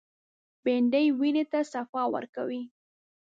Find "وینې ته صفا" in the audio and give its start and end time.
1.19-2.03